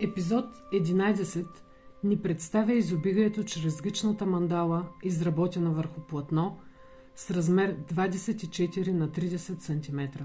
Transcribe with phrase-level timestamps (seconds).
[0.00, 1.46] Епизод 11
[2.04, 6.58] ни представя изобилието чрез гичната мандала, изработена върху платно
[7.16, 10.24] с размер 24 на 30 см.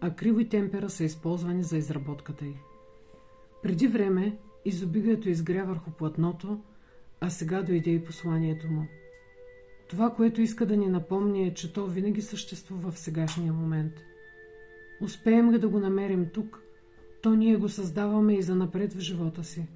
[0.00, 2.54] Акрил и темпера са използвани за изработката й.
[3.62, 6.60] Преди време изобилието изгря върху платното,
[7.20, 8.86] а сега дойде и посланието му.
[9.88, 13.92] Това, което иска да ни напомни е, че то винаги съществува в сегашния момент.
[15.00, 16.62] Успеем ли да го намерим тук–
[17.26, 19.66] то ние го създаваме и занапред в живота си.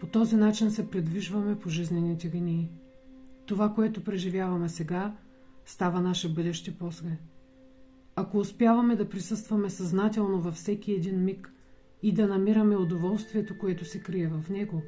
[0.00, 2.70] По този начин се предвижваме по жизнените линии.
[3.46, 5.16] Това, което преживяваме сега,
[5.64, 7.18] става наше бъдеще после.
[8.16, 11.52] Ако успяваме да присъстваме съзнателно във всеки един миг
[12.02, 14.82] и да намираме удоволствието, което се крие в него,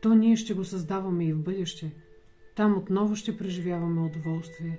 [0.00, 1.94] то ние ще го създаваме и в бъдеще.
[2.56, 4.78] Там отново ще преживяваме удоволствие.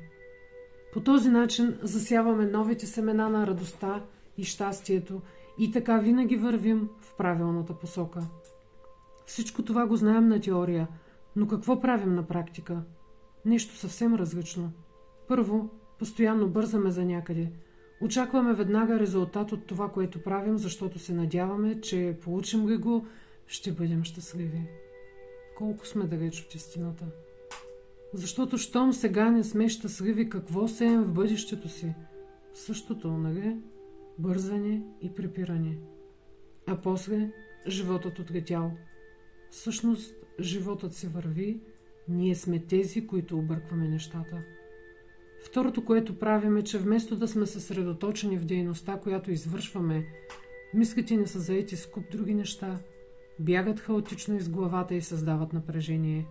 [0.94, 4.04] По този начин засяваме новите семена на радостта
[4.38, 5.21] и щастието
[5.57, 8.21] и така винаги вървим в правилната посока.
[9.25, 10.88] Всичко това го знаем на теория,
[11.35, 12.82] но какво правим на практика?
[13.45, 14.71] Нещо съвсем различно.
[15.27, 17.51] Първо, постоянно бързаме за някъде.
[18.01, 23.05] Очакваме веднага резултат от това, което правим, защото се надяваме, че получим ли го,
[23.48, 24.67] ще бъдем щастливи.
[25.57, 27.05] Колко сме далеч от истината.
[28.13, 31.93] Защото щом сега не сме щастливи, какво сеем в бъдещето си?
[32.54, 33.57] Същото, нали?
[34.20, 35.78] Бързане и препиране.
[36.68, 37.32] А после
[37.68, 38.72] животът отлетял.
[39.50, 41.62] Всъщност, животът се върви,
[42.10, 44.44] ние сме тези, които объркваме нещата.
[45.46, 50.06] Второто, което правим е, че вместо да сме съсредоточени в дейността, която извършваме,
[50.74, 52.80] мислите ни са заети с куп други неща,
[53.40, 56.28] бягат хаотично из главата и създават напрежение.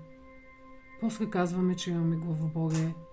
[1.01, 2.95] После казваме, че имаме главоболие–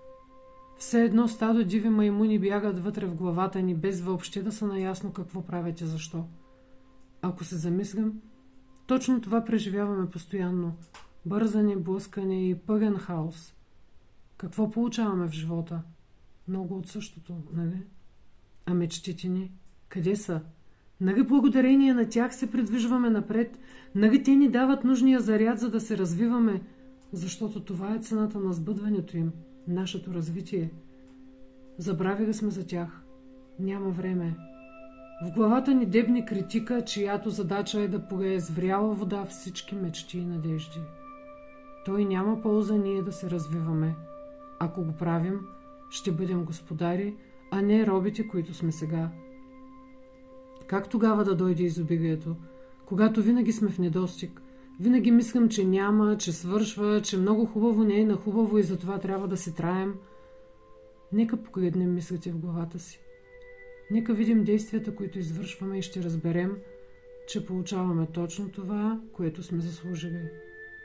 [0.80, 5.12] все едно стадо диви маймуни бягат вътре в главата ни, без въобще да са наясно
[5.12, 6.24] какво правят и защо.
[7.22, 8.20] Ако се замислям,
[8.86, 10.76] точно това преживяваме постоянно.
[11.26, 13.54] Бързане, блъскане и пъген хаос.
[14.36, 15.82] Какво получаваме в живота?
[16.48, 17.82] Много от същото, нали?
[18.66, 19.52] А мечтите ни?
[19.88, 20.40] Къде са?
[21.00, 23.58] Нали благодарение на тях се придвижваме напред?
[23.94, 26.62] Нали те ни дават нужния заряд, за да се развиваме?
[27.12, 29.32] Защото това е цената на сбъдването им–
[29.68, 30.70] нашето развитие.
[31.78, 33.02] Забравили сме за тях.
[33.58, 34.36] Няма време.
[35.26, 40.18] В главата ни дебни критика, чиято задача е да полее с вряла вода всички мечти
[40.18, 40.80] и надежди.
[41.84, 43.94] Той няма полза ние да се развиваме.
[44.58, 45.40] Ако го правим,
[45.90, 47.16] ще бъдем господари,
[47.50, 49.10] а не робите, които сме сега.
[50.66, 52.36] Как тогава да дойде изобилието,
[52.86, 54.42] когато винаги сме в недостиг–
[54.80, 58.98] винаги мислям, че няма, че свършва, че много хубаво не е на хубаво и затова
[58.98, 59.94] трябва да се траем.
[61.12, 63.00] Нека погледнем мислите в главата си.
[63.90, 66.56] Нека видим действията, които извършваме и ще разберем,
[67.28, 70.28] че получаваме точно това, което сме заслужили.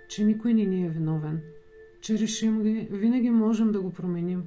[0.10, 1.42] Че никой не ни е виновен.
[2.02, 4.44] Че решим ли, винаги можем да го променим.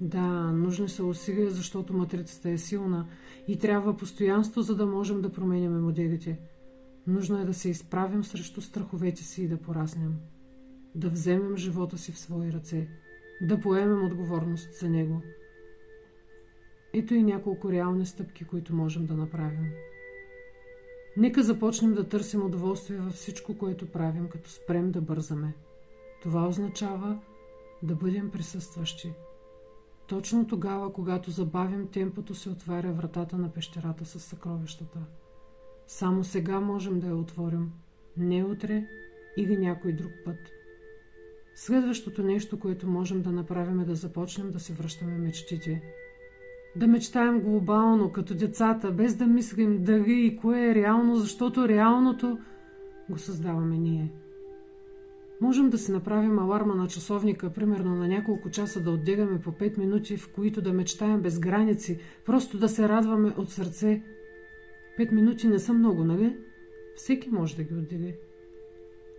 [0.00, 3.06] Да, нужни са усилия, защото матрицата е силна
[3.48, 6.38] и трябва постоянство, за да можем да променяме моделите–
[7.06, 10.16] Нужно е да се изправим срещу страховете си и да пораснем.
[10.94, 12.88] Да вземем живота си в свои ръце.
[13.42, 15.22] Да поемем отговорност за него.
[16.92, 19.70] Ето и няколко реални стъпки, които можем да направим.
[21.16, 25.54] Нека започнем да търсим удоволствие във всичко, което правим, като спрем да бързаме.
[26.22, 27.18] Това означава
[27.82, 29.12] да бъдем присъстващи.
[30.06, 34.98] Точно тогава, когато забавим темпото, се отваря вратата на пещерата с съкровищата–
[35.86, 37.72] само сега можем да я отворим,
[38.16, 38.84] не утре
[39.36, 40.38] или някой друг път.
[41.54, 45.82] Следващото нещо, което можем да направим е да започнем да си връщаме мечтите.
[46.76, 52.38] Да мечтаем глобално, като децата, без да мислим дали и кое е реално, защото реалното
[53.10, 54.12] го създаваме ние.
[55.40, 59.78] Можем да си направим аларма на часовника, примерно на няколко часа да отделяме по 5
[59.78, 64.02] минути, в които да мечтаем без граници, просто да се радваме от сърце–
[64.96, 66.36] Пет минути не са много, нали?
[66.96, 68.16] Всеки може да ги отдели.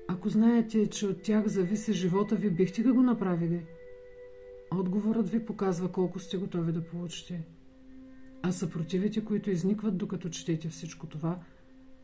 [0.08, 3.66] Ако знаете, че от тях зависи живота ви, бихте ли го направили?
[4.76, 7.48] Отговорът ви показва колко сте готови да получите.
[8.42, 11.40] А съпротивите, които изникват докато четете всичко това,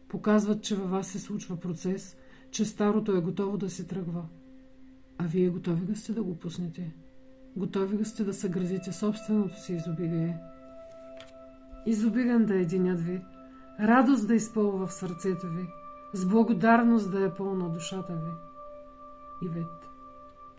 [0.08, 2.18] показват, че във вас се случва процес,
[2.52, 4.26] че старото е готово да се тръгва.
[5.18, 6.96] А вие готови ли сте да го пуснете?
[7.58, 10.38] Готови ли сте да съградите собственото си изобилие?
[11.86, 13.22] Изобилен да е денят ви–
[13.80, 15.74] радост да изпълва в сърцето ви,
[16.14, 18.32] с благодарност да е пълна душата ви.
[19.42, 19.93] Ивет.